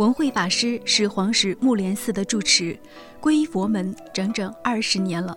[0.00, 2.74] 文慧法师是黄石木莲寺的住持，
[3.20, 5.36] 皈依佛门整整二十年了。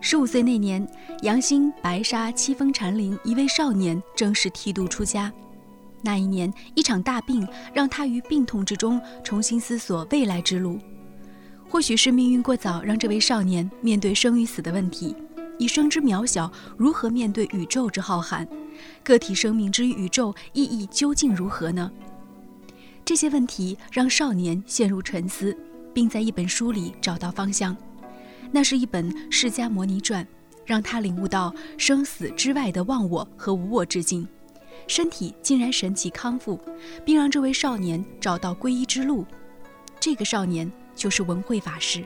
[0.00, 0.86] 十五岁那年，
[1.22, 5.32] 杨兴白沙七峰禅林一位少年正式剃度出家。
[6.02, 10.78] 那一年，一场大病让他于病痛之中重新思索未来之路。
[11.68, 15.16] 或许是命运过早，让这位少年面对生与死的问题：
[15.58, 18.46] 一生之渺小，如何面对宇宙之浩瀚？
[19.02, 21.90] 个体生命之于宇宙意义究竟如何呢？
[23.04, 25.56] 这些问题让少年陷入沉思，
[25.92, 27.76] 并在一本书里找到方向。
[28.50, 30.24] 那是一本《释迦牟尼传》，
[30.64, 34.26] 让他领悟到生死之外的忘我和无我之境，
[34.86, 36.58] 身体竟然神奇康复，
[37.04, 39.26] 并让这位少年找到皈依之路。
[40.00, 42.02] 这个少年就是文慧法师。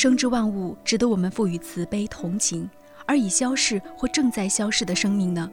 [0.00, 2.66] 生之万物值得我们赋予慈悲同情，
[3.04, 5.50] 而已消逝或正在消逝的生命呢？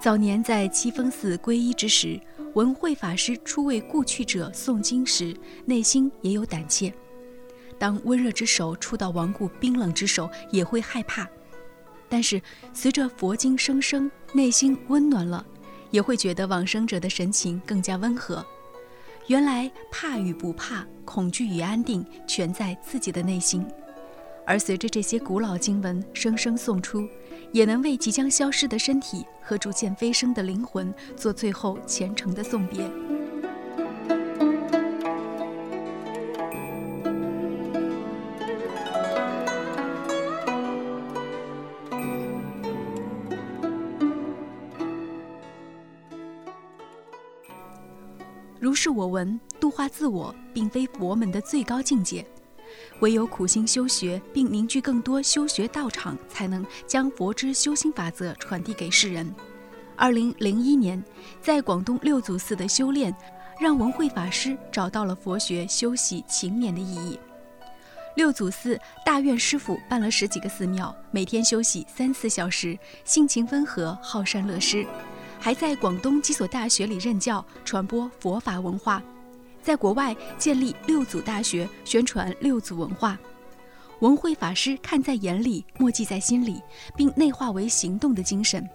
[0.00, 2.20] 早年在七峰寺皈依之时，
[2.54, 5.32] 文慧法师初为故去者诵经时，
[5.64, 6.92] 内心也有胆怯。
[7.78, 11.24] 当温热之手触到亡故冰冷之手，也会害怕。
[12.08, 12.42] 但是
[12.74, 15.46] 随着佛经声声，内心温暖了，
[15.92, 18.44] 也会觉得往生者的神情更加温和。
[19.28, 23.64] 原来怕与不怕，恐惧与安定，全在自己的内心。
[24.46, 27.06] 而随着这些古老经文声声送出，
[27.52, 32.80] 也能为即将消失的身体和逐渐飞升的灵魂做最后虔诚的送别。
[48.80, 52.24] 是我闻，度化自我并非佛门的最高境界，
[53.00, 59.34] 唯有苦心修学，并凝聚更多修学道场，才能将佛之修心法则传递给世人。
[59.96, 61.02] 二零零一年，
[61.42, 63.12] 在广东六祖寺的修炼，
[63.60, 67.18] 让文慧法师找到了佛学修习勤勉的意义。
[68.14, 74.86] 六祖寺大院师傅办了十几个寺庙，每天休息三四小时，性情温和，好善乐施。
[75.38, 79.02] 还在广东几所大学里任教，传播佛法文化，
[79.62, 83.18] 在国外建立六祖大学，宣传六祖文化。
[84.00, 86.60] 文慧法师看在眼里，默记在心里，
[86.96, 88.68] 并内化为行动的精神。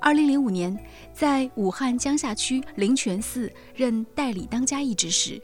[0.00, 0.76] 二零零五年，
[1.12, 5.40] 在武汉江夏区灵泉寺任代理当家一职时，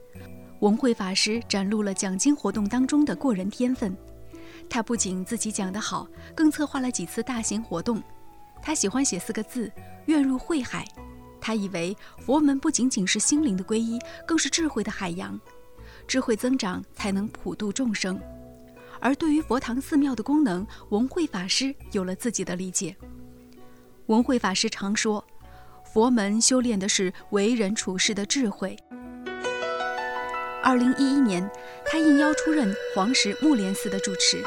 [0.60, 3.97] 文慧法师展露了讲经活动当中的过人天分。
[4.69, 8.03] 他不仅自己讲得好，更策划了几次大型活动。
[8.66, 9.71] 他喜欢写四个字：
[10.06, 10.84] 愿入慧海。
[11.41, 13.97] 他以为佛门不仅仅是心灵的皈依，
[14.27, 15.41] 更是智慧的海洋。
[16.09, 18.21] 智慧增长，才能普度众生。
[18.99, 22.97] 而对于佛堂寺庙的功能，文慧法师有了自己的理解。
[24.06, 25.25] 文慧法师常说，
[25.84, 28.76] 佛门修炼的是为人处事的智慧。
[30.60, 31.49] 二零一一年，
[31.88, 34.43] 他应邀出任黄石木莲寺的住持。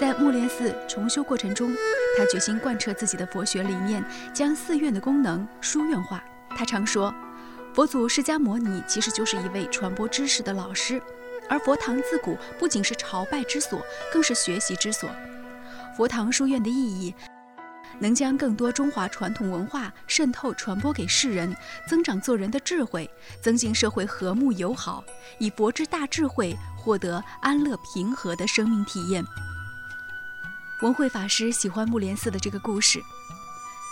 [0.00, 1.76] 在木莲寺重修过程中，
[2.16, 4.02] 他决心贯彻自己的佛学理念，
[4.32, 6.24] 将寺院的功能书院化。
[6.56, 7.14] 他常说，
[7.74, 11.02] 佛祖释迦牟尼其实就是一位传播知识的老师，
[11.50, 13.78] 而佛堂自古不仅是朝拜之所，
[14.10, 15.06] 更是学习之所。
[15.94, 17.14] 佛堂书院的意义，
[17.98, 21.54] 能将更多中华传统文化渗透传播给世人，
[21.86, 23.10] 增长做人的智慧，
[23.42, 25.04] 增进社会和睦友好，
[25.38, 29.22] 以佛之大智慧获得安乐平和的生命体验。
[30.82, 33.02] 文慧法师喜欢木莲寺的这个故事。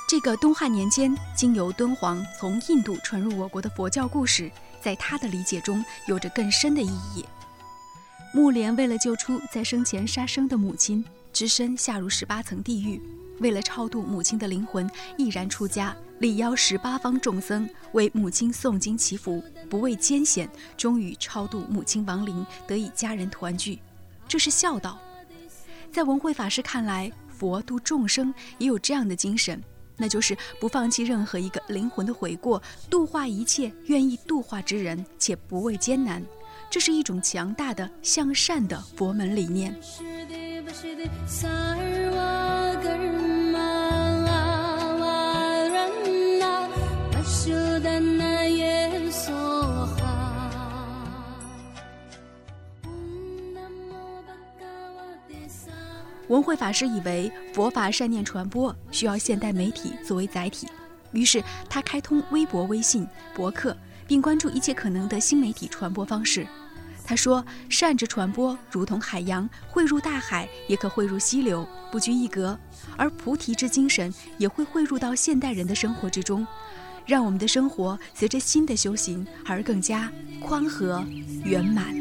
[0.09, 4.51] 这个东汉年间经由敦煌从印度传入我国的佛教故事，
[4.81, 7.23] 在他的理解中有着更深的意义。
[8.33, 12.99] 木莲为了救出在生前杀生的母亲，只身下入十八层地狱；
[13.39, 23.79] 为了超度母亲的灵魂，毅然出家，力邀十八方众僧为母亲诵经祈福，不畏艰险，终于超度母亲亡灵，得以家人团聚。
[24.27, 24.99] 这是孝道。
[25.99, 29.61] 在文慧法师看来，佛度众生也有这样的精神，
[29.97, 36.25] 那就是不放弃任何一个灵魂的悔过，度化一切愿意度化之人，且不畏艰难。
[36.71, 39.77] 这是一种强大的向善的佛门理念。
[56.29, 60.69] 文慧法师以为佛法善念传播需要现代媒体作为载体，
[61.13, 63.77] 于是他开通微博、微信、博客，
[64.07, 66.47] 并关注一切可能的新媒体传播方式。
[67.03, 72.55] 他说：‘善之传播如同海洋，汇入大海；也可汇入溪流，不拘一格；
[72.99, 76.47] 而菩提之精神也会汇入到现代人的生活之中，
[77.07, 81.03] 让我们的生活随着新的修行而更加宽和
[81.43, 81.97] 圆满。’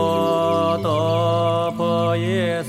[0.00, 2.62] 哆哆婆耶，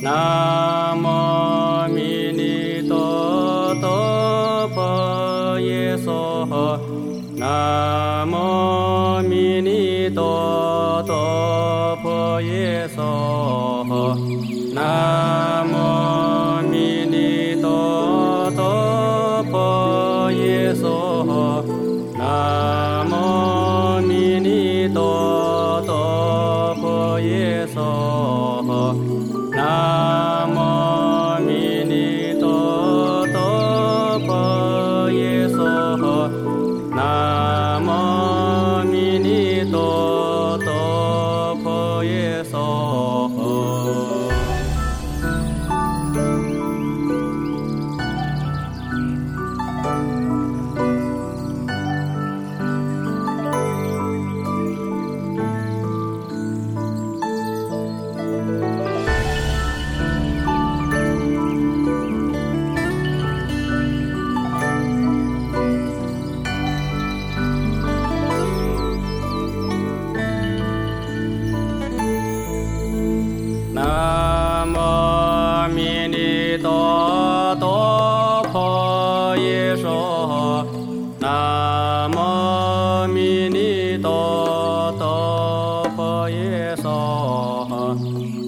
[0.00, 1.04] 南无
[1.92, 6.78] 密栗哆哆婆耶娑，
[7.36, 11.02] 南无密栗哆
[12.02, 13.84] 婆耶娑，
[14.74, 15.11] 南。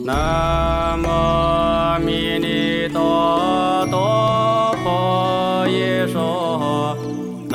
[0.07, 7.55] 南无密栗多哆婆曳娑诃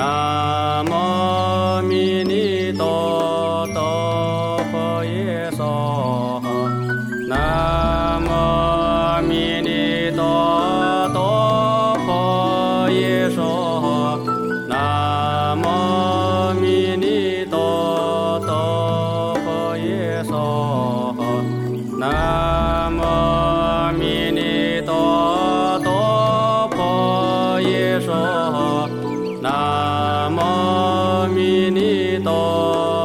[29.42, 32.99] 南无弥勒佛。